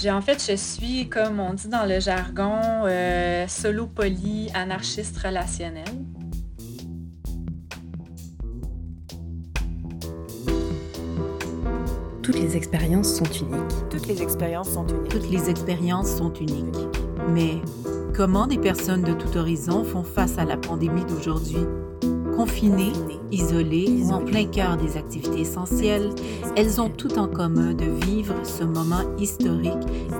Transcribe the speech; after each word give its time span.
J'ai 0.00 0.10
en 0.10 0.20
fait, 0.20 0.44
je 0.46 0.56
suis, 0.56 1.08
comme 1.08 1.40
on 1.40 1.54
dit 1.54 1.68
dans 1.68 1.86
le 1.86 2.00
jargon, 2.00 2.60
euh, 2.84 3.46
solo 3.48 3.86
poly, 3.86 4.50
anarchiste 4.52 5.16
relationnel. 5.18 5.84
Toutes 12.22 12.38
les 12.38 12.56
expériences 12.56 13.14
sont 13.14 13.24
uniques. 13.24 13.90
Toutes 13.90 14.06
les 14.06 14.22
expériences 14.22 14.70
sont 14.70 14.86
uniques. 14.86 15.10
Toutes 15.10 15.30
les 15.30 15.48
expériences 15.48 16.16
sont 16.16 16.32
uniques. 16.34 16.76
Mais 17.28 17.60
comment 18.14 18.46
des 18.46 18.58
personnes 18.58 19.02
de 19.02 19.12
tout 19.12 19.36
horizon 19.36 19.84
font 19.84 20.04
face 20.04 20.38
à 20.38 20.44
la 20.44 20.56
pandémie 20.56 21.04
d'aujourd'hui? 21.04 21.66
Confinées, 22.36 22.92
isolées 23.30 24.02
ou 24.02 24.10
en 24.10 24.24
plein 24.24 24.46
cœur 24.46 24.76
des 24.76 24.96
activités 24.96 25.40
essentielles, 25.40 26.10
elles 26.56 26.80
ont 26.80 26.90
tout 26.90 27.16
en 27.18 27.28
commun 27.28 27.74
de 27.74 27.84
vivre 28.06 28.34
ce 28.44 28.64
moment 28.64 29.16
historique 29.18 29.72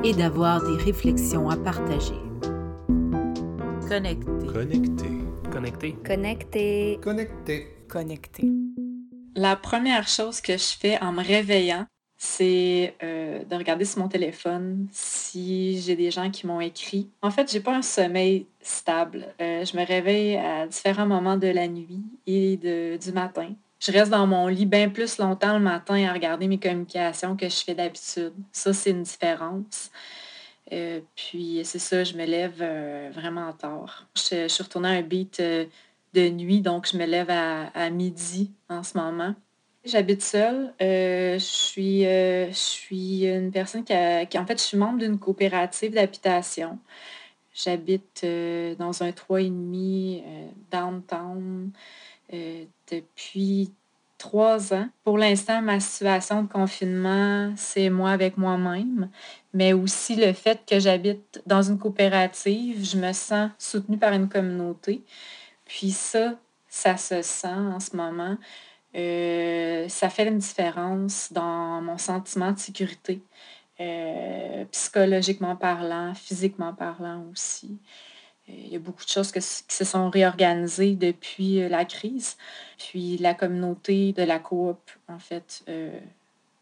et 0.04 0.12
d'avoir 0.12 0.62
des 0.62 0.82
réflexions 0.82 1.48
à 1.50 1.56
partager. 1.56 2.14
Connecté. 3.88 4.46
Connecté. 4.52 5.08
Connecté. 5.50 5.96
Connecté. 6.04 6.98
Connecté. 7.02 7.66
Connecté. 7.88 8.50
La 9.36 9.56
première 9.56 10.06
chose 10.06 10.40
que 10.40 10.52
je 10.52 10.76
fais 10.78 11.00
en 11.02 11.12
me 11.12 11.22
réveillant, 11.22 11.86
c'est 12.24 12.94
euh, 13.02 13.44
de 13.44 13.54
regarder 13.54 13.84
sur 13.84 14.00
mon 14.00 14.08
téléphone 14.08 14.88
si 14.90 15.78
j'ai 15.82 15.94
des 15.94 16.10
gens 16.10 16.30
qui 16.30 16.46
m'ont 16.46 16.60
écrit. 16.60 17.10
En 17.20 17.30
fait, 17.30 17.52
j'ai 17.52 17.60
pas 17.60 17.76
un 17.76 17.82
sommeil 17.82 18.46
stable. 18.62 19.26
Euh, 19.42 19.62
je 19.64 19.76
me 19.76 19.84
réveille 19.84 20.36
à 20.36 20.66
différents 20.66 21.06
moments 21.06 21.36
de 21.36 21.48
la 21.48 21.68
nuit 21.68 22.02
et 22.26 22.56
de, 22.56 22.96
du 22.96 23.12
matin. 23.12 23.50
Je 23.78 23.92
reste 23.92 24.10
dans 24.10 24.26
mon 24.26 24.48
lit 24.48 24.64
bien 24.64 24.88
plus 24.88 25.18
longtemps 25.18 25.52
le 25.52 25.62
matin 25.62 26.02
à 26.08 26.14
regarder 26.14 26.48
mes 26.48 26.58
communications 26.58 27.36
que 27.36 27.46
je 27.46 27.62
fais 27.62 27.74
d'habitude. 27.74 28.32
Ça, 28.52 28.72
c'est 28.72 28.90
une 28.90 29.02
différence. 29.02 29.90
Euh, 30.72 31.00
puis 31.14 31.60
c'est 31.64 31.78
ça, 31.78 32.04
je 32.04 32.16
me 32.16 32.24
lève 32.24 32.64
vraiment 33.12 33.52
tard. 33.52 34.08
Je, 34.16 34.44
je, 34.44 34.48
suis 34.48 34.62
retournée 34.62 34.88
à 34.88 34.92
un 34.92 35.02
beat 35.02 35.42
de 35.42 36.28
nuit, 36.30 36.62
donc 36.62 36.88
je 36.90 36.96
me 36.96 37.04
lève 37.04 37.28
à, 37.28 37.66
à 37.74 37.90
midi 37.90 38.50
en 38.70 38.82
ce 38.82 38.96
moment. 38.96 39.34
J'habite 39.84 40.22
seule. 40.22 40.72
Euh, 40.80 41.34
je, 41.34 41.44
suis, 41.44 42.06
euh, 42.06 42.48
je 42.48 42.54
suis 42.54 43.26
une 43.26 43.50
personne 43.50 43.84
qui, 43.84 43.92
a, 43.92 44.22
en 44.36 44.46
fait, 44.46 44.58
je 44.58 44.64
suis 44.64 44.78
membre 44.78 44.98
d'une 45.00 45.18
coopérative 45.18 45.92
d'habitation. 45.92 46.78
J'habite 47.52 48.22
euh, 48.24 48.74
dans 48.76 49.02
un 49.02 49.10
3,5 49.10 50.22
euh, 50.24 50.48
downtown 50.70 51.70
depuis 52.90 53.72
trois 54.16 54.72
ans. 54.72 54.88
Pour 55.04 55.18
l'instant, 55.18 55.60
ma 55.60 55.78
situation 55.80 56.42
de 56.44 56.48
confinement, 56.48 57.52
c'est 57.56 57.90
moi 57.90 58.10
avec 58.10 58.38
moi-même, 58.38 59.10
mais 59.52 59.74
aussi 59.74 60.16
le 60.16 60.32
fait 60.32 60.60
que 60.66 60.80
j'habite 60.80 61.42
dans 61.46 61.62
une 61.62 61.78
coopérative, 61.78 62.84
je 62.84 62.96
me 62.96 63.12
sens 63.12 63.50
soutenue 63.58 63.98
par 63.98 64.14
une 64.14 64.28
communauté. 64.28 65.04
Puis 65.66 65.90
ça, 65.90 66.34
ça 66.68 66.96
se 66.96 67.20
sent 67.22 67.46
en 67.48 67.78
ce 67.78 67.94
moment. 67.94 68.36
Euh, 68.94 69.88
ça 69.88 70.08
fait 70.08 70.28
une 70.28 70.38
différence 70.38 71.32
dans 71.32 71.80
mon 71.82 71.98
sentiment 71.98 72.52
de 72.52 72.58
sécurité, 72.58 73.20
euh, 73.80 74.64
psychologiquement 74.70 75.56
parlant, 75.56 76.14
physiquement 76.14 76.72
parlant 76.72 77.24
aussi. 77.32 77.76
Euh, 78.48 78.52
il 78.56 78.68
y 78.68 78.76
a 78.76 78.78
beaucoup 78.78 79.04
de 79.04 79.08
choses 79.08 79.32
qui 79.32 79.40
se 79.40 79.84
sont 79.84 80.10
réorganisées 80.10 80.94
depuis 80.94 81.68
la 81.68 81.84
crise. 81.84 82.36
Puis 82.78 83.18
la 83.18 83.34
communauté 83.34 84.12
de 84.12 84.22
la 84.22 84.38
coop, 84.38 84.78
en 85.08 85.18
fait, 85.18 85.64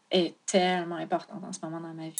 est 0.09 0.33
tellement 0.45 0.95
importante 0.95 1.43
en 1.43 1.51
ce 1.51 1.59
moment 1.63 1.81
dans 1.81 1.93
ma 1.93 2.07
vie. 2.07 2.15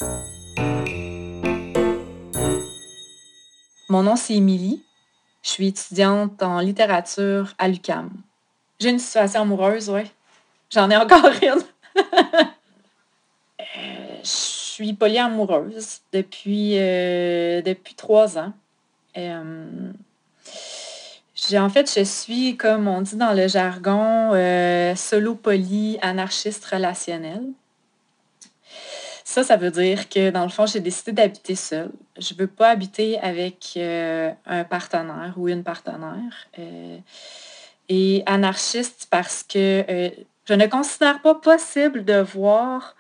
Mon 3.90 4.04
nom, 4.04 4.16
c'est 4.16 4.36
Émilie. 4.36 4.84
Je 5.44 5.50
suis 5.50 5.68
étudiante 5.68 6.42
en 6.44 6.60
littérature 6.60 7.54
à 7.58 7.68
l'UCAM. 7.68 8.12
J'ai 8.84 8.90
une 8.90 9.00
situation 9.00 9.44
amoureuse, 9.44 9.90
oui. 9.90 10.02
J'en 10.70 10.90
ai 10.90 10.98
encore 10.98 11.32
une. 11.42 11.64
euh, 12.02 13.64
je 14.22 14.28
suis 14.28 14.92
polyamoureuse 14.92 16.02
depuis, 16.12 16.74
euh, 16.78 17.62
depuis 17.62 17.96
trois 17.96 18.38
ans. 18.38 18.52
Euh, 19.16 19.94
en 21.54 21.70
fait, 21.70 21.98
je 21.98 22.04
suis, 22.04 22.58
comme 22.58 22.90
on 22.90 23.00
dit 23.00 23.16
dans 23.16 23.32
le 23.32 23.48
jargon, 23.48 24.32
solo 24.98 25.36
poly 25.36 25.98
anarchiste 26.02 26.66
relationnel. 26.66 27.42
Ça, 29.24 29.46
ça 29.46 29.56
veut 29.56 29.72
dire 29.72 30.10
que 30.10 30.30
dans 30.30 30.44
le 30.44 30.50
fond, 30.50 30.66
j'ai 30.66 30.82
décidé 30.82 31.14
d'habiter 31.14 31.56
seule. 31.56 31.92
Je 32.20 32.34
ne 32.34 32.40
veux 32.40 32.48
pas 32.48 32.72
habiter 32.72 33.18
avec 33.22 33.80
un 33.80 34.64
partenaire 34.66 35.36
ou 35.38 35.48
une 35.48 35.64
partenaire. 35.64 36.50
Et 37.90 38.24
anarchiste 38.26 39.08
parce 39.10 39.44
que 39.44 39.84
euh, 39.90 40.10
je 40.46 40.54
ne 40.54 40.66
considère 40.68 41.22
pas 41.22 41.36
possible 41.36 42.06
de 42.06 42.20
voir 42.20 42.96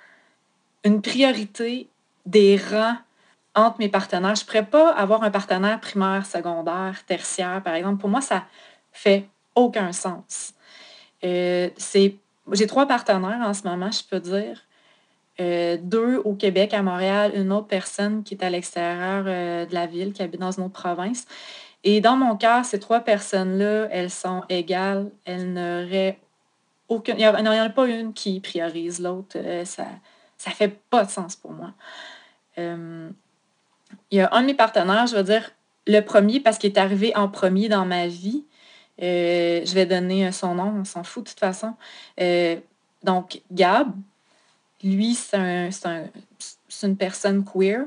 une 0.83 1.01
priorité 1.01 1.87
des 2.25 2.57
rangs 2.57 2.97
entre 3.55 3.79
mes 3.79 3.89
partenaires. 3.89 4.35
Je 4.35 4.41
ne 4.41 4.45
pourrais 4.45 4.65
pas 4.65 4.91
avoir 4.91 5.23
un 5.23 5.31
partenaire 5.31 5.79
primaire, 5.79 6.25
secondaire, 6.25 7.03
tertiaire, 7.05 7.61
par 7.63 7.75
exemple. 7.75 7.99
Pour 7.99 8.09
moi, 8.09 8.21
ça 8.21 8.45
fait 8.91 9.25
aucun 9.55 9.91
sens. 9.93 10.53
Euh, 11.23 11.69
J'ai 12.51 12.67
trois 12.67 12.87
partenaires 12.87 13.39
en 13.41 13.53
ce 13.53 13.65
moment, 13.65 13.91
je 13.91 14.03
peux 14.09 14.19
dire. 14.19 14.61
Euh, 15.39 15.77
deux 15.81 16.17
au 16.17 16.35
Québec, 16.35 16.73
à 16.73 16.83
Montréal, 16.83 17.31
une 17.35 17.51
autre 17.51 17.67
personne 17.67 18.23
qui 18.23 18.35
est 18.35 18.43
à 18.43 18.49
l'extérieur 18.49 19.23
de 19.23 19.73
la 19.73 19.87
ville, 19.87 20.13
qui 20.13 20.21
habite 20.21 20.39
dans 20.39 20.51
une 20.51 20.65
autre 20.65 20.73
province. 20.73 21.25
Et 21.83 21.99
dans 21.99 22.15
mon 22.15 22.37
cœur, 22.37 22.63
ces 22.63 22.79
trois 22.79 23.01
personnes-là, 23.01 23.87
elles 23.91 24.09
sont 24.09 24.43
égales. 24.49 25.11
Elles 25.25 25.51
n'auraient 25.51 26.17
aucune. 26.87 27.15
Il 27.15 27.19
n'y 27.19 27.27
en, 27.27 27.45
a 27.45 27.69
pas 27.69 27.87
une 27.87 28.13
qui 28.13 28.39
priorise 28.39 29.01
l'autre. 29.01 29.37
Euh, 29.37 29.65
ça 29.65 29.85
ne 30.47 30.51
fait 30.51 30.79
pas 30.89 31.03
de 31.03 31.11
sens 31.11 31.35
pour 31.35 31.51
moi. 31.51 31.73
Euh, 32.57 33.09
il 34.11 34.17
y 34.17 34.21
a 34.21 34.29
un 34.33 34.41
de 34.41 34.47
mes 34.47 34.53
partenaires, 34.53 35.07
je 35.07 35.15
vais 35.15 35.23
dire 35.23 35.51
le 35.85 35.99
premier 35.99 36.39
parce 36.39 36.57
qu'il 36.57 36.71
est 36.71 36.79
arrivé 36.79 37.15
en 37.15 37.27
premier 37.27 37.67
dans 37.67 37.85
ma 37.85 38.07
vie. 38.07 38.45
Euh, 39.01 39.61
je 39.65 39.73
vais 39.73 39.85
donner 39.85 40.31
son 40.31 40.55
nom, 40.55 40.73
on 40.79 40.85
s'en 40.85 41.03
fout 41.03 41.25
de 41.25 41.29
toute 41.29 41.39
façon. 41.39 41.73
Donc, 43.03 43.41
Gab, 43.51 43.93
lui, 44.81 45.13
c'est 45.15 45.35
un, 45.35 45.69
un, 45.85 46.03
une 46.83 46.95
personne 46.95 47.43
queer. 47.43 47.85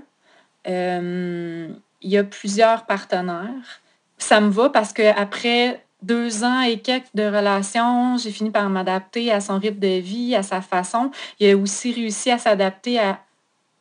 Il 0.66 1.80
y 2.02 2.18
a 2.18 2.24
plusieurs 2.24 2.84
partenaires 2.84 3.80
ça 4.18 4.40
me 4.40 4.50
va 4.50 4.70
parce 4.70 4.92
qu'après 4.92 5.84
deux 6.02 6.44
ans 6.44 6.60
et 6.60 6.78
quelques 6.78 7.14
de 7.14 7.24
relation, 7.24 8.16
j'ai 8.16 8.30
fini 8.30 8.50
par 8.50 8.68
m'adapter 8.68 9.32
à 9.32 9.40
son 9.40 9.58
rythme 9.58 9.80
de 9.80 9.98
vie, 9.98 10.34
à 10.34 10.42
sa 10.42 10.60
façon. 10.60 11.10
Il 11.40 11.50
a 11.50 11.56
aussi 11.56 11.92
réussi 11.92 12.30
à 12.30 12.38
s'adapter 12.38 12.98
à 12.98 13.20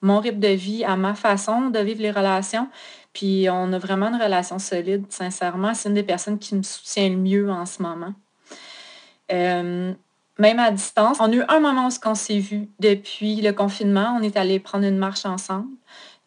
mon 0.02 0.20
rythme 0.20 0.40
de 0.40 0.50
vie, 0.50 0.84
à 0.84 0.96
ma 0.96 1.14
façon 1.14 1.70
de 1.70 1.80
vivre 1.80 2.02
les 2.02 2.12
relations. 2.12 2.68
Puis 3.14 3.48
on 3.50 3.72
a 3.74 3.78
vraiment 3.78 4.08
une 4.08 4.22
relation 4.22 4.60
solide, 4.60 5.06
sincèrement. 5.10 5.74
C'est 5.74 5.90
une 5.90 5.96
des 5.96 6.04
personnes 6.04 6.38
qui 6.38 6.56
me 6.56 6.64
soutient 6.64 7.10
le 7.10 7.16
mieux 7.16 7.50
en 7.50 7.66
ce 7.66 7.82
moment. 7.82 8.14
Euh, 9.32 9.94
même 10.38 10.60
à 10.60 10.72
distance, 10.72 11.18
on 11.20 11.32
a 11.32 11.36
eu 11.36 11.44
un 11.48 11.60
moment 11.60 11.88
où 11.88 11.92
on 12.06 12.16
s'est 12.16 12.40
vu 12.40 12.68
depuis 12.80 13.42
le 13.42 13.54
confinement. 13.54 14.18
On 14.20 14.22
est 14.22 14.36
allé 14.36 14.60
prendre 14.60 14.86
une 14.86 14.98
marche 14.98 15.26
ensemble 15.26 15.70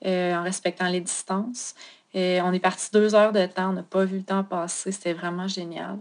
euh, 0.06 0.34
en 0.34 0.42
respectant 0.42 0.88
les 0.88 1.00
distances. 1.00 1.75
On 2.14 2.52
est 2.52 2.60
parti 2.60 2.88
deux 2.92 3.14
heures 3.14 3.32
de 3.32 3.46
temps, 3.46 3.70
on 3.70 3.74
n'a 3.74 3.82
pas 3.82 4.04
vu 4.04 4.19
le 4.19 4.24
temps 4.24 4.44
passer, 4.44 4.92
c'était 4.92 5.12
vraiment 5.12 5.46
génial. 5.46 5.98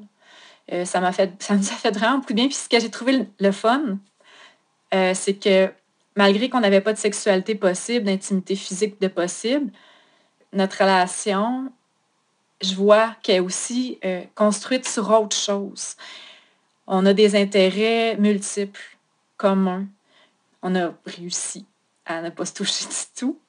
Euh, 0.71 0.85
ça 0.85 0.99
m'a 0.99 1.11
fait, 1.11 1.31
ça 1.41 1.55
nous 1.55 1.67
a 1.67 1.75
fait 1.75 1.91
vraiment 1.91 2.17
beaucoup 2.17 2.33
de 2.33 2.37
bien. 2.37 2.47
Puis 2.47 2.55
ce 2.55 2.69
que 2.69 2.79
j'ai 2.79 2.89
trouvé 2.89 3.13
le, 3.13 3.25
le 3.39 3.51
fun, 3.51 3.99
euh, 4.93 5.13
c'est 5.13 5.35
que 5.35 5.71
malgré 6.15 6.49
qu'on 6.49 6.59
n'avait 6.59 6.81
pas 6.81 6.93
de 6.93 6.97
sexualité 6.97 7.55
possible, 7.55 8.05
d'intimité 8.05 8.55
physique 8.55 8.99
de 8.99 9.07
possible, 9.07 9.71
notre 10.53 10.79
relation, 10.79 11.71
je 12.61 12.73
vois 12.75 13.15
qu'elle 13.21 13.37
est 13.37 13.39
aussi 13.39 13.99
euh, 14.03 14.23
construite 14.35 14.87
sur 14.87 15.09
autre 15.11 15.35
chose. 15.35 15.95
On 16.87 17.05
a 17.05 17.13
des 17.13 17.35
intérêts 17.35 18.17
multiples, 18.17 18.97
communs. 19.37 19.85
On 20.63 20.75
a 20.75 20.93
réussi 21.05 21.65
à 22.05 22.21
ne 22.21 22.29
pas 22.29 22.45
se 22.45 22.53
toucher 22.53 22.85
du 22.85 22.95
tout. 23.15 23.39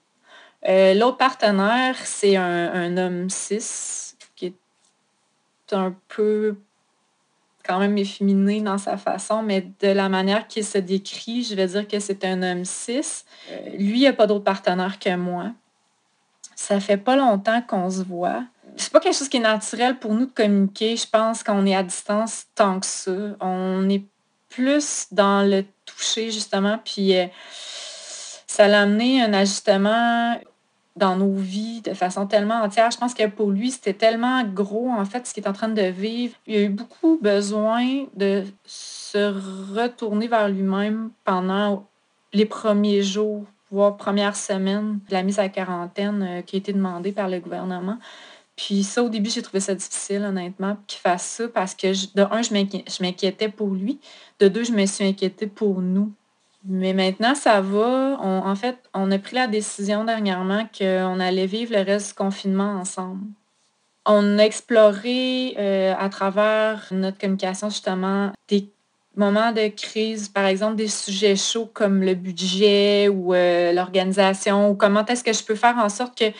Euh, 0.66 0.94
L'autre 0.94 1.16
partenaire, 1.16 1.96
c'est 2.04 2.36
un, 2.36 2.96
homme 2.96 3.30
cis 3.30 4.14
qui 4.34 4.46
est 4.46 5.72
un 5.72 5.94
peu 6.08 6.56
quand 7.64 7.78
même 7.78 7.98
efféminé 7.98 8.60
dans 8.60 8.78
sa 8.78 8.96
façon, 8.96 9.42
mais 9.42 9.70
de 9.80 9.88
la 9.88 10.08
manière 10.08 10.48
qu'il 10.48 10.64
se 10.64 10.78
décrit, 10.78 11.42
je 11.42 11.54
vais 11.54 11.66
dire 11.66 11.86
que 11.86 12.00
c'est 12.00 12.24
un 12.24 12.42
homme 12.42 12.64
cis. 12.64 13.24
Euh, 13.50 13.70
lui, 13.76 14.00
il 14.00 14.04
n'a 14.04 14.14
pas 14.14 14.26
d'autre 14.26 14.44
partenaire 14.44 14.98
que 14.98 15.14
moi. 15.14 15.52
Ça 16.56 16.80
fait 16.80 16.96
pas 16.96 17.14
longtemps 17.14 17.62
qu'on 17.62 17.90
se 17.90 18.02
voit. 18.02 18.42
C'est 18.76 18.92
pas 18.92 19.00
quelque 19.00 19.16
chose 19.16 19.28
qui 19.28 19.36
est 19.36 19.40
naturel 19.40 19.98
pour 19.98 20.14
nous 20.14 20.26
de 20.26 20.32
communiquer, 20.32 20.96
je 20.96 21.06
pense, 21.06 21.42
quand 21.42 21.56
on 21.56 21.66
est 21.66 21.74
à 21.74 21.82
distance 21.82 22.46
tant 22.54 22.80
que 22.80 22.86
ça. 22.86 23.12
On 23.40 23.88
est 23.88 24.04
plus 24.48 25.06
dans 25.12 25.48
le 25.48 25.64
toucher, 25.84 26.32
justement, 26.32 26.80
puis... 26.84 27.16
Euh, 27.16 27.26
ça 28.48 28.66
l'a 28.66 28.82
amené 28.82 29.22
un 29.22 29.32
ajustement 29.34 30.40
dans 30.98 31.16
nos 31.16 31.34
vies 31.34 31.80
de 31.80 31.94
façon 31.94 32.26
tellement 32.26 32.62
entière. 32.62 32.90
Je 32.90 32.98
pense 32.98 33.14
que 33.14 33.26
pour 33.26 33.50
lui, 33.50 33.70
c'était 33.70 33.94
tellement 33.94 34.44
gros, 34.44 34.90
en 34.90 35.04
fait, 35.04 35.26
ce 35.26 35.32
qu'il 35.32 35.44
est 35.44 35.48
en 35.48 35.52
train 35.52 35.68
de 35.68 35.82
vivre. 35.82 36.34
Il 36.46 36.56
a 36.56 36.62
eu 36.62 36.68
beaucoup 36.68 37.18
besoin 37.22 38.04
de 38.14 38.44
se 38.66 39.74
retourner 39.74 40.28
vers 40.28 40.48
lui-même 40.48 41.10
pendant 41.24 41.86
les 42.32 42.44
premiers 42.44 43.02
jours, 43.02 43.44
voire 43.70 43.96
première 43.96 44.36
semaine 44.36 45.00
de 45.08 45.14
la 45.14 45.22
mise 45.22 45.38
à 45.38 45.48
quarantaine 45.48 46.22
euh, 46.22 46.42
qui 46.42 46.56
a 46.56 46.58
été 46.58 46.72
demandée 46.72 47.12
par 47.12 47.28
le 47.28 47.40
gouvernement. 47.40 47.98
Puis 48.56 48.82
ça, 48.82 49.04
au 49.04 49.08
début, 49.08 49.30
j'ai 49.30 49.40
trouvé 49.40 49.60
ça 49.60 49.74
difficile, 49.74 50.24
honnêtement, 50.24 50.76
qu'il 50.88 50.98
fasse 50.98 51.24
ça 51.24 51.48
parce 51.48 51.74
que, 51.76 51.86
de 52.16 52.22
un, 52.22 52.42
je 52.42 53.02
m'inquiétais 53.02 53.48
pour 53.48 53.68
lui. 53.68 54.00
De 54.40 54.48
deux, 54.48 54.64
je 54.64 54.72
me 54.72 54.84
suis 54.84 55.06
inquiétée 55.06 55.46
pour 55.46 55.80
nous. 55.80 56.12
Mais 56.70 56.92
maintenant, 56.92 57.34
ça 57.34 57.62
va. 57.62 58.18
en 58.20 58.54
fait, 58.54 58.76
on 58.92 59.10
a 59.10 59.18
pris 59.18 59.36
la 59.36 59.46
décision 59.46 60.04
dernièrement 60.04 60.68
qu'on 60.78 61.18
allait 61.18 61.46
vivre 61.46 61.74
le 61.74 61.82
reste 61.82 62.08
du 62.08 62.14
confinement 62.14 62.72
ensemble. 62.74 63.24
On 64.04 64.38
a 64.38 64.42
exploré 64.42 65.54
euh, 65.58 65.94
à 65.98 66.10
travers 66.10 66.86
notre 66.90 67.18
communication 67.18 67.70
justement 67.70 68.32
des 68.48 68.70
moments 69.16 69.52
de 69.52 69.68
crise, 69.68 70.28
par 70.28 70.44
exemple 70.44 70.76
des 70.76 70.88
sujets 70.88 71.36
chauds 71.36 71.70
comme 71.72 72.02
le 72.02 72.14
budget 72.14 73.08
ou 73.08 73.34
euh, 73.34 73.72
l'organisation, 73.72 74.70
ou 74.70 74.74
comment 74.74 75.04
est-ce 75.06 75.24
que 75.24 75.32
je 75.32 75.44
peux 75.44 75.54
faire 75.54 75.76
en 75.78 75.88
sorte 75.88 76.18
que 76.18 76.32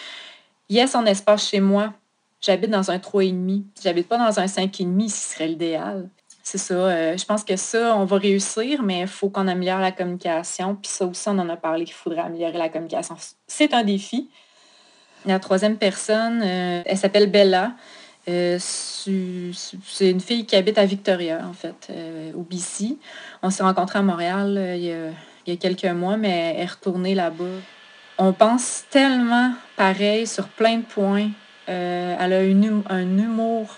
y 0.69 0.79
ait 0.79 0.87
son 0.87 1.07
espace 1.07 1.49
chez 1.49 1.61
moi. 1.61 1.95
J'habite 2.41 2.71
dans 2.71 2.91
un 2.91 2.99
3,5. 2.99 3.63
J'habite 3.83 4.09
pas 4.09 4.19
dans 4.19 4.39
un 4.39 4.47
5,5, 4.47 5.09
ce 5.09 5.35
serait 5.35 5.49
l'idéal. 5.49 6.09
C'est 6.51 6.57
ça. 6.57 6.75
Euh, 6.75 7.15
je 7.15 7.27
pense 7.27 7.45
que 7.45 7.57
ça, 7.57 7.95
on 7.95 8.07
va 8.07 8.17
réussir, 8.17 8.83
mais 8.83 9.01
il 9.01 9.07
faut 9.07 9.29
qu'on 9.29 9.49
améliore 9.49 9.81
la 9.81 9.93
communication. 9.93 10.77
Puis 10.77 10.91
ça 10.91 11.05
aussi, 11.05 11.29
on 11.29 11.39
en 11.39 11.49
a 11.51 11.59
parlé 11.59 11.85
qu'il 11.85 11.93
faudrait 11.93 12.23
améliorer 12.23 12.57
la 12.57 12.71
communication. 12.71 13.17
C'est 13.47 13.75
un 13.75 13.85
défi. 13.85 14.31
La 15.27 15.39
troisième 15.41 15.77
personne, 15.77 16.41
euh, 16.43 16.81
elle 16.87 16.97
s'appelle 16.97 17.31
Bella. 17.31 17.73
Euh, 18.31 18.57
c'est 18.59 20.11
une 20.11 20.21
fille 20.23 20.47
qui 20.47 20.57
habite 20.57 20.79
à 20.79 20.87
Victoria, 20.87 21.43
en 21.47 21.53
fait, 21.53 21.93
au 22.35 22.41
BC. 22.41 22.97
On 23.43 23.51
s'est 23.51 23.63
rencontrés 23.63 23.99
à 23.99 24.03
Montréal 24.03 24.55
euh, 24.57 24.75
il, 25.47 25.53
y 25.53 25.55
a, 25.55 25.57
quelques 25.59 25.85
mois, 25.85 26.17
mais 26.17 26.55
elle 26.57 26.63
est 26.63 26.65
retournée 26.65 27.15
là-bas. 27.15 27.45
On 28.17 28.33
pense 28.33 28.85
tellement 28.89 29.53
pareil 29.77 30.27
sur 30.27 30.49
plein 30.49 30.79
de 30.79 30.85
points. 30.85 31.29
elle 31.67 32.33
a 32.33 32.43
une, 32.43 32.83
un 32.89 33.19
humour 33.19 33.77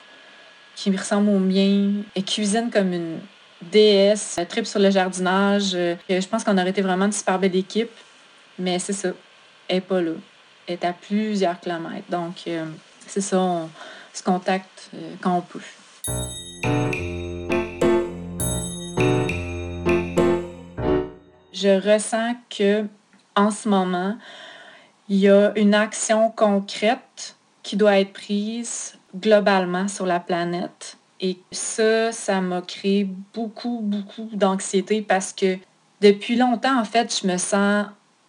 qui 0.80 0.96
ressemble 0.96 1.28
au 1.28 1.38
mien. 1.38 2.02
Elle 2.14 2.24
cuisine 2.24 2.70
comme 2.72 2.94
une 2.94 3.18
déesse. 3.60 4.36
Elle 4.38 4.48
tripe 4.48 4.66
sur 4.66 4.80
le 4.80 4.90
jardinage. 4.90 5.72
je 5.72 6.26
pense 6.26 6.42
qu'on 6.42 6.56
aurait 6.56 6.70
été 6.70 6.80
vraiment 6.80 7.04
une 7.04 7.12
super 7.12 7.38
belle 7.38 7.54
équipe. 7.54 7.90
Mais 8.58 8.78
c'est 8.78 8.94
ça. 8.94 9.10
Elle 9.68 9.76
n'est 9.76 9.80
pas 9.82 10.00
là. 10.00 10.12
Elle 10.66 10.74
est 10.74 10.84
à 10.84 10.94
plusieurs 10.94 11.60
kilomètres. 11.60 12.10
Donc, 12.10 12.48
c'est 13.06 13.20
ça. 13.20 13.38
On, 13.38 13.68
se 14.12 14.24
contacte 14.24 14.90
euh, 14.92 15.14
quand 15.20 15.36
on 15.36 15.40
peut. 15.40 15.60
Je 21.52 21.92
ressens 21.92 22.34
que 22.50 22.86
en 23.36 23.52
ce 23.52 23.68
moment, 23.68 24.18
il 25.08 25.18
y 25.18 25.28
a 25.28 25.52
une 25.54 25.74
action 25.74 26.30
concrète 26.30 27.36
qui 27.62 27.76
doit 27.76 28.00
être 28.00 28.12
prise 28.12 28.98
globalement 29.16 29.88
sur 29.88 30.06
la 30.06 30.20
planète. 30.20 30.96
Et 31.20 31.38
ça, 31.52 32.12
ça 32.12 32.40
m'a 32.40 32.62
créé 32.62 33.08
beaucoup, 33.34 33.80
beaucoup 33.82 34.28
d'anxiété 34.32 35.02
parce 35.02 35.32
que 35.32 35.58
depuis 36.00 36.36
longtemps, 36.36 36.80
en 36.80 36.84
fait, 36.84 37.20
je 37.20 37.26
me 37.26 37.36
sens 37.36 37.86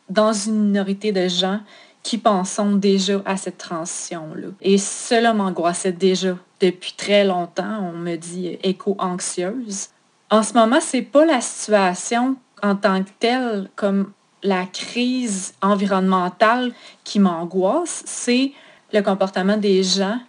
dans 0.09 0.33
une 0.33 0.65
minorité 0.65 1.11
de 1.11 1.27
gens 1.27 1.61
qui 2.03 2.17
pensons 2.17 2.73
déjà 2.73 3.21
à 3.25 3.37
cette 3.37 3.57
transition-là. 3.57 4.47
Et 4.61 4.77
cela 4.77 5.33
m'angoissait 5.33 5.93
déjà 5.93 6.35
depuis 6.59 6.93
très 6.97 7.23
longtemps. 7.23 7.79
On 7.93 7.93
me 7.93 8.15
dit 8.15 8.57
éco-anxieuse. 8.63 9.89
En 10.29 10.43
ce 10.43 10.53
moment, 10.53 10.79
c'est 10.81 11.01
pas 11.01 11.25
la 11.25 11.41
situation 11.41 12.35
en 12.61 12.75
tant 12.75 13.03
que 13.03 13.09
telle 13.19 13.69
comme 13.75 14.11
la 14.43 14.65
crise 14.65 15.53
environnementale 15.61 16.73
qui 17.03 17.19
m'angoisse, 17.19 18.03
c'est 18.05 18.51
le 18.91 19.01
comportement 19.01 19.57
des 19.57 19.83
gens 19.83 20.19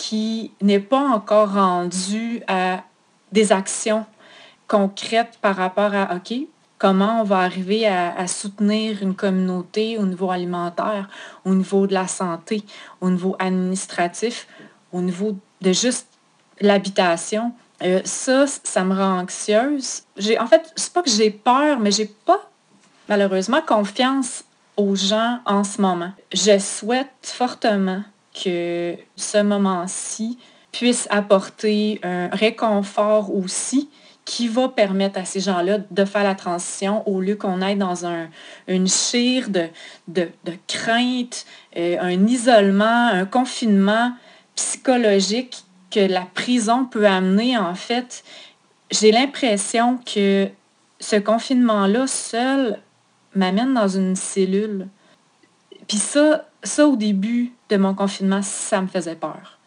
qui 0.00 0.50
n'est 0.62 0.80
pas 0.80 1.06
encore 1.10 1.52
rendu 1.52 2.42
à 2.48 2.84
des 3.32 3.52
actions 3.52 4.06
concrètes 4.66 5.38
par 5.42 5.56
rapport 5.56 5.94
à, 5.94 6.14
OK, 6.14 6.32
comment 6.78 7.20
on 7.20 7.24
va 7.24 7.40
arriver 7.40 7.86
à, 7.86 8.26
soutenir 8.26 9.02
une 9.02 9.14
communauté 9.14 9.98
au 9.98 10.06
niveau 10.06 10.30
alimentaire, 10.30 11.10
au 11.44 11.54
niveau 11.54 11.86
de 11.86 11.92
la 11.92 12.08
santé, 12.08 12.64
au 13.02 13.10
niveau 13.10 13.36
administratif, 13.38 14.48
au 14.90 15.02
niveau 15.02 15.36
de 15.60 15.70
juste 15.70 16.08
l'habitation. 16.62 17.52
Euh, 17.82 18.00
ça, 18.04 18.46
ça 18.46 18.84
me 18.84 18.94
rend 18.94 19.20
anxieuse. 19.20 20.04
en 20.38 20.46
fait, 20.46 20.72
c'est 20.76 20.94
pas 20.94 21.02
que 21.02 21.10
j'ai 21.10 21.30
peur, 21.30 21.78
mais 21.78 21.90
j'ai 21.90 22.06
pas 22.06 22.48
malheureusement 23.06 23.60
confiance 23.60 24.44
aux 24.78 24.96
gens 24.96 25.40
en 25.44 25.62
ce 25.62 25.78
moment. 25.82 26.12
Je 26.32 26.58
souhaite 26.58 27.10
fortement 27.22 28.02
que 28.32 28.96
ce 29.16 29.42
moment-ci 29.42 30.38
puisse 30.72 31.08
apporter 31.10 32.00
un 32.02 32.28
réconfort 32.28 33.34
aussi 33.34 33.88
qui 34.24 34.46
va 34.46 34.68
permettre 34.68 35.18
à 35.18 35.24
ces 35.24 35.40
gens-là 35.40 35.78
de 35.90 36.04
faire 36.04 36.22
la 36.22 36.34
transition 36.36 37.06
au 37.08 37.20
lieu 37.20 37.34
qu'on 37.34 37.62
aille 37.62 37.76
dans 37.76 38.06
un, 38.06 38.28
une 38.68 38.86
chire 38.86 39.48
de, 39.48 39.68
de, 40.06 40.28
crainte, 40.68 41.46
euh, 41.76 41.96
un 42.00 42.26
isolement, 42.26 43.08
un 43.08 43.24
confinement 43.24 44.12
psychologique 44.54 45.64
que 45.90 46.00
la 46.00 46.26
prison 46.32 46.84
peut 46.84 47.06
amener 47.06 47.58
en 47.58 47.74
fait. 47.74 48.22
J'ai 48.92 49.10
l'impression 49.10 49.98
que 49.98 50.48
ce 51.00 51.16
confinement-là 51.16 52.06
seul 52.06 52.78
m'amène 53.34 53.74
dans 53.74 53.88
une 53.88 54.14
cellule. 54.14 54.88
Puis 55.88 55.96
ça, 55.96 56.46
ça, 56.62 56.86
au 56.86 56.94
début 56.94 57.52
de 57.70 57.76
mon 57.76 57.94
confinement, 57.94 58.42
ça 58.42 58.80
me 58.82 58.86
faisait 58.86 59.16
peur. 59.16 59.58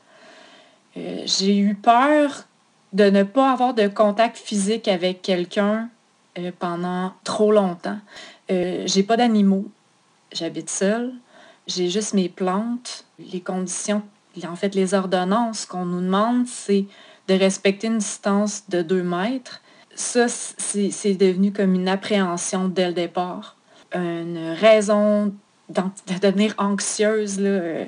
Euh, 0.98 1.24
j'ai 1.26 1.58
eu 1.58 1.76
peur 1.76 2.44
de 2.92 3.06
ne 3.10 3.24
pas 3.24 3.52
avoir 3.52 3.74
de 3.74 3.88
contact 3.88 4.38
physique 4.38 4.88
avec 4.88 5.22
quelqu'un 5.22 5.90
euh, 6.38 6.52
pendant 6.58 7.14
trop 7.24 7.52
longtemps. 7.52 8.00
Euh, 8.52 8.84
j'ai 8.86 9.04
pas 9.04 9.18
d'animaux. 9.18 9.66
J'habite 10.32 10.70
seule. 10.70 11.14
J'ai 11.66 11.90
juste 11.90 12.14
mes 12.14 12.30
plantes. 12.30 13.06
Les 13.18 13.42
conditions, 13.42 14.04
en 14.48 14.56
fait, 14.56 14.76
les 14.76 14.94
ordonnances 14.94 15.66
qu'on 15.66 15.86
nous 15.86 16.02
demande, 16.02 16.46
c'est 16.48 16.86
de 17.28 17.34
respecter 17.34 17.88
une 17.88 18.00
distance 18.00 18.70
de 18.70 18.82
2 18.82 19.02
mètres. 19.02 19.62
Ça, 19.96 20.28
c'est 20.28 21.14
devenu 21.14 21.54
comme 21.54 21.76
une 21.76 21.88
appréhension 21.88 22.68
dès 22.68 22.88
le 22.88 22.94
départ. 22.94 23.56
Une 23.94 24.56
raison 24.60 25.34
de 25.70 26.20
devenir 26.20 26.54
anxieuse 26.58 27.40
là, 27.40 27.50
euh, 27.50 27.86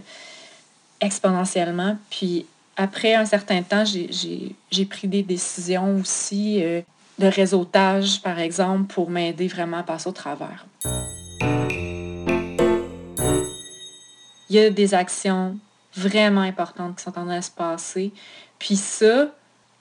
exponentiellement. 1.02 1.98
Puis 2.10 2.46
après 2.78 3.16
un 3.16 3.26
certain 3.26 3.62
temps, 3.62 3.84
j'ai 3.86 4.86
pris 4.86 5.08
des 5.08 5.24
décisions 5.24 5.96
aussi 5.98 6.64
euh, 6.64 6.82
de 7.20 7.28
réseautage, 7.28 8.22
par 8.22 8.40
exemple, 8.40 8.94
pour 8.94 9.10
m'aider 9.10 9.48
vraiment 9.48 9.78
à 9.78 9.84
passer 9.84 10.10
au 10.10 10.14
travers. 10.14 10.66
Il 14.50 14.56
y 14.56 14.60
a 14.60 14.70
des 14.70 14.94
actions 14.94 15.58
vraiment 15.96 16.42
importantes 16.42 16.98
qui 16.98 17.04
sont 17.04 17.18
en 17.18 17.26
train 17.26 17.38
de 17.38 17.44
se 17.44 17.52
passer. 17.52 18.12
Puis 18.60 18.76
ça, 18.76 19.30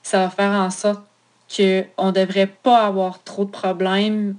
ça 0.03 0.19
va 0.21 0.31
faire 0.31 0.53
en 0.53 0.71
sorte 0.71 1.03
qu'on 1.55 2.07
ne 2.07 2.13
devrait 2.13 2.47
pas 2.47 2.87
avoir 2.87 3.23
trop 3.23 3.45
de 3.45 3.51
problèmes. 3.51 4.37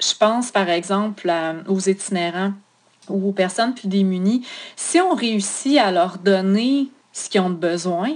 Je 0.00 0.14
pense, 0.14 0.50
par 0.50 0.68
exemple, 0.68 1.30
aux 1.68 1.80
itinérants 1.80 2.52
ou 3.08 3.28
aux 3.28 3.32
personnes 3.32 3.74
plus 3.74 3.88
démunies. 3.88 4.46
Si 4.76 5.00
on 5.00 5.14
réussit 5.14 5.78
à 5.78 5.90
leur 5.90 6.18
donner 6.18 6.88
ce 7.12 7.28
qu'ils 7.28 7.40
ont 7.40 7.50
besoin, 7.50 8.10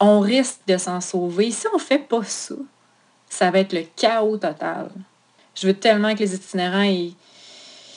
on 0.00 0.20
risque 0.20 0.60
de 0.66 0.76
s'en 0.76 1.00
sauver. 1.00 1.50
Si 1.50 1.66
on 1.72 1.76
ne 1.76 1.82
fait 1.82 1.98
pas 1.98 2.22
ça, 2.24 2.54
ça 3.28 3.50
va 3.50 3.60
être 3.60 3.72
le 3.72 3.84
chaos 3.96 4.36
total. 4.36 4.90
Je 5.54 5.66
veux 5.66 5.74
tellement 5.74 6.14
que 6.14 6.20
les 6.20 6.34
itinérants 6.34 6.82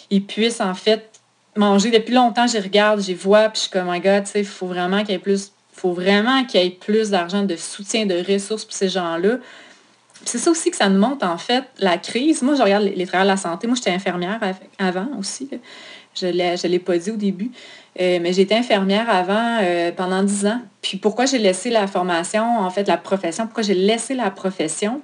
ils, 0.09 0.25
puissent 0.25 0.61
en 0.61 0.73
fait 0.73 1.19
manger. 1.55 1.91
Depuis 1.91 2.13
longtemps, 2.13 2.47
je 2.47 2.59
regarde, 2.59 3.01
je 3.01 3.13
vois, 3.13 3.49
puis 3.49 3.55
je 3.55 3.61
suis 3.61 3.71
comme, 3.71 3.87
oh 3.89 3.91
my 3.91 3.99
God, 3.99 4.23
il 4.35 4.45
faut 4.45 4.67
vraiment 4.67 5.01
qu'il 5.01 5.11
y 5.11 5.15
ait 5.15 5.19
plus, 5.19 5.51
faut 5.73 5.93
vraiment 5.93 6.45
qu'il 6.45 6.61
y 6.61 6.65
ait 6.65 6.69
plus 6.69 7.09
d'argent, 7.09 7.43
de 7.43 7.55
soutien, 7.55 8.05
de 8.05 8.15
ressources 8.31 8.63
pour 8.63 8.73
ces 8.73 8.89
gens-là. 8.89 9.37
C'est 10.25 10.37
ça 10.37 10.51
aussi 10.51 10.71
que 10.71 10.77
ça 10.77 10.89
nous 10.89 10.99
montre, 10.99 11.25
en 11.25 11.37
fait, 11.37 11.63
la 11.79 11.97
crise. 11.97 12.41
Moi, 12.41 12.55
je 12.55 12.61
regarde 12.61 12.83
les, 12.83 13.05
travailleurs 13.05 13.35
de 13.35 13.41
la 13.41 13.49
santé. 13.49 13.67
Moi, 13.67 13.75
j'étais 13.75 13.91
infirmière 13.91 14.39
avant 14.79 15.07
aussi. 15.17 15.49
Je 16.15 16.27
ne 16.27 16.67
l'ai 16.67 16.79
pas 16.79 16.97
dit 16.97 17.11
au 17.11 17.15
début. 17.15 17.51
Euh, 17.99 18.19
mais 18.21 18.31
j'étais 18.31 18.55
infirmière 18.55 19.09
avant 19.09 19.59
euh, 19.61 19.91
pendant 19.91 20.21
dix 20.21 20.45
ans. 20.45 20.61
Puis 20.81 20.97
pourquoi 20.97 21.25
j'ai 21.25 21.39
laissé 21.39 21.69
la 21.69 21.87
formation, 21.87 22.59
en 22.59 22.69
fait, 22.69 22.87
la 22.87 22.97
profession, 22.97 23.45
pourquoi 23.45 23.63
j'ai 23.63 23.73
laissé 23.73 24.13
la 24.13 24.29
profession, 24.29 25.01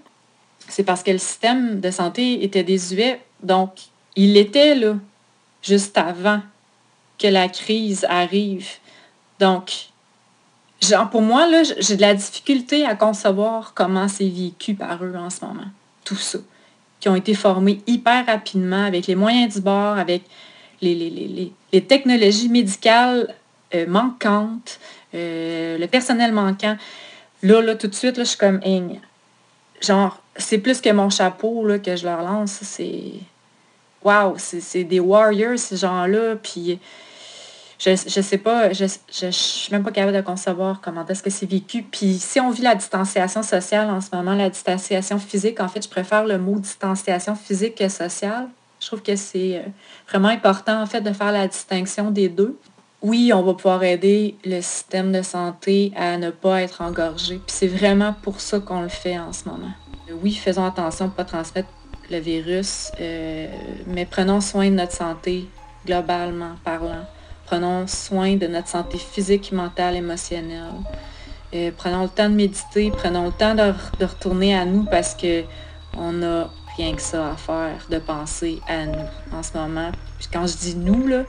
c'est 0.67 0.83
parce 0.83 1.01
que 1.01 1.09
le 1.09 1.17
système 1.17 1.79
de 1.79 1.89
santé 1.89 2.43
était 2.43 2.63
désuet. 2.63 3.19
Donc, 3.41 3.71
il 4.15 4.37
était 4.37 4.75
là, 4.75 4.95
juste 5.63 5.97
avant 5.97 6.41
que 7.17 7.27
la 7.27 7.47
crise 7.47 8.05
arrive. 8.09 8.67
Donc, 9.39 9.87
genre, 10.87 11.09
pour 11.09 11.21
moi, 11.21 11.47
là, 11.47 11.63
j'ai 11.79 11.95
de 11.95 12.01
la 12.01 12.13
difficulté 12.13 12.85
à 12.85 12.95
concevoir 12.95 13.73
comment 13.73 14.07
c'est 14.07 14.27
vécu 14.27 14.73
par 14.75 15.03
eux 15.03 15.15
en 15.15 15.29
ce 15.29 15.45
moment. 15.45 15.67
Tout 16.03 16.15
ça. 16.15 16.39
Qui 16.99 17.09
ont 17.09 17.15
été 17.15 17.33
formés 17.33 17.81
hyper 17.87 18.25
rapidement 18.25 18.85
avec 18.85 19.07
les 19.07 19.15
moyens 19.15 19.55
du 19.55 19.61
bord, 19.61 19.97
avec 19.97 20.23
les, 20.81 21.51
les, 21.71 21.81
technologies 21.81 22.49
médicales 22.49 23.33
euh, 23.73 23.87
manquantes, 23.87 24.79
euh, 25.15 25.77
le 25.77 25.87
personnel 25.87 26.31
manquant. 26.31 26.77
Là, 27.41 27.61
là, 27.61 27.75
tout 27.75 27.87
de 27.87 27.95
suite, 27.95 28.17
là, 28.17 28.23
je 28.23 28.29
suis 28.29 28.37
comme, 28.37 28.59
genre, 29.81 30.21
c'est 30.35 30.57
plus 30.57 30.81
que 30.81 30.89
mon 30.89 31.09
chapeau 31.09 31.65
là, 31.67 31.79
que 31.79 31.95
je 31.95 32.05
leur 32.05 32.21
lance. 32.21 32.59
C'est. 32.61 33.13
Waouh, 34.03 34.35
c'est 34.37 34.83
des 34.83 34.99
warriors, 34.99 35.57
ces 35.57 35.77
gens-là. 35.77 36.35
Puis 36.35 36.79
je, 37.83 37.95
je 38.07 38.21
sais 38.21 38.37
pas, 38.37 38.71
je, 38.71 38.85
je, 39.11 39.29
suis 39.29 39.71
même 39.71 39.83
pas 39.83 39.91
capable 39.91 40.15
de 40.15 40.21
concevoir 40.21 40.79
comment 40.79 41.05
est-ce 41.05 41.21
que 41.21 41.29
c'est 41.29 41.49
vécu. 41.49 41.83
Puis 41.83 42.17
si 42.17 42.39
on 42.39 42.49
vit 42.49 42.61
la 42.61 42.75
distanciation 42.75 43.43
sociale 43.43 43.89
en 43.89 43.99
ce 43.99 44.07
moment, 44.13 44.35
la 44.35 44.49
distanciation 44.49 45.19
physique, 45.19 45.59
en 45.59 45.67
fait, 45.67 45.83
je 45.83 45.89
préfère 45.89 46.25
le 46.25 46.37
mot 46.37 46.59
distanciation 46.59 47.35
physique 47.35 47.75
que 47.75 47.89
sociale. 47.89 48.47
Je 48.79 48.87
trouve 48.87 49.01
que 49.01 49.15
c'est 49.15 49.57
euh, 49.57 49.61
vraiment 50.07 50.29
important, 50.29 50.81
en 50.81 50.85
fait, 50.85 51.01
de 51.01 51.11
faire 51.11 51.31
la 51.31 51.47
distinction 51.47 52.09
des 52.09 52.29
deux. 52.29 52.57
Oui, 53.01 53.31
on 53.33 53.41
va 53.41 53.53
pouvoir 53.53 53.83
aider 53.83 54.37
le 54.45 54.61
système 54.61 55.11
de 55.11 55.21
santé 55.21 55.91
à 55.97 56.17
ne 56.17 56.29
pas 56.29 56.61
être 56.61 56.81
engorgé. 56.81 57.35
Puis 57.35 57.55
c'est 57.55 57.67
vraiment 57.67 58.13
pour 58.13 58.39
ça 58.39 58.59
qu'on 58.59 58.81
le 58.81 58.87
fait 58.87 59.19
en 59.19 59.33
ce 59.33 59.49
moment. 59.49 59.71
Oui, 60.21 60.33
faisons 60.33 60.65
attention 60.65 61.09
pour 61.09 61.13
ne 61.13 61.17
pas 61.17 61.25
transmettre 61.25 61.67
le 62.09 62.19
virus, 62.19 62.91
euh, 63.01 63.47
mais 63.87 64.05
prenons 64.05 64.39
soin 64.39 64.69
de 64.69 64.75
notre 64.75 64.93
santé 64.93 65.49
globalement 65.85 66.55
parlant. 66.63 67.05
Prenons 67.45 67.87
soin 67.87 68.35
de 68.35 68.47
notre 68.47 68.67
santé 68.67 68.97
physique, 68.97 69.51
mentale, 69.51 69.95
émotionnelle. 69.95 70.73
Euh, 71.53 71.71
prenons 71.75 72.03
le 72.03 72.09
temps 72.09 72.29
de 72.29 72.35
méditer, 72.35 72.91
prenons 72.91 73.25
le 73.25 73.31
temps 73.31 73.53
de, 73.53 73.73
retourner 74.03 74.55
à 74.55 74.65
nous 74.65 74.85
parce 74.85 75.13
que 75.13 75.43
on 75.95 76.11
n'a 76.13 76.49
rien 76.77 76.95
que 76.95 77.01
ça 77.01 77.31
à 77.31 77.35
faire, 77.35 77.85
de 77.89 77.99
penser 77.99 78.59
à 78.67 78.85
nous 78.85 79.05
en 79.31 79.43
ce 79.43 79.55
moment. 79.55 79.91
Puis 80.17 80.27
quand 80.31 80.47
je 80.47 80.57
dis 80.57 80.75
nous, 80.75 81.05
là, 81.05 81.23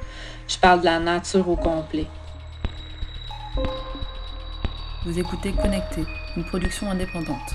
je 0.49 0.57
parle 0.57 0.81
de 0.81 0.87
la 0.87 0.99
nature 0.99 1.49
au 1.49 1.57
complet. 1.57 2.07
Vous 5.05 5.19
écoutez 5.19 5.53
Connecté, 5.53 6.05
une 6.37 6.45
production 6.45 6.91
indépendante. 6.91 7.55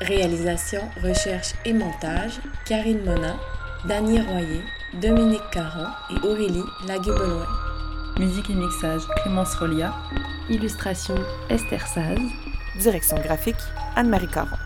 Réalisation, 0.00 0.80
recherche 1.02 1.52
et 1.66 1.74
montage, 1.74 2.40
Karine 2.64 3.04
Mona, 3.04 3.36
Dany 3.86 4.20
Royer, 4.22 4.62
Dominique 5.00 5.42
Caron 5.52 5.88
et 6.08 6.26
Aurélie 6.26 6.64
Laguebeloin. 6.88 7.46
Musique 8.18 8.48
et 8.48 8.54
mixage 8.54 9.02
Clémence 9.22 9.54
Rolia. 9.56 9.94
Illustration 10.48 11.16
Esther 11.50 11.86
Saz. 11.86 12.18
Direction 12.78 13.18
graphique 13.20 13.56
Anne-Marie 13.94 14.28
Caron. 14.28 14.56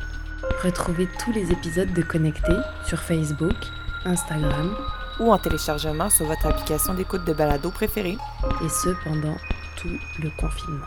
Retrouvez 0.62 1.08
tous 1.18 1.32
les 1.32 1.50
épisodes 1.50 1.92
de 1.92 2.02
Connecté 2.02 2.52
sur 2.86 3.00
Facebook, 3.00 3.56
Instagram 4.04 4.76
ou 5.18 5.32
en 5.32 5.38
téléchargement 5.38 6.10
sur 6.10 6.26
votre 6.26 6.46
application 6.46 6.94
d'écoute 6.94 7.24
de 7.24 7.32
balado 7.32 7.70
préférée. 7.70 8.16
Et 8.64 8.68
ce 8.68 8.90
pendant 9.02 9.36
tout 9.76 9.98
le 10.22 10.30
confinement. 10.40 10.86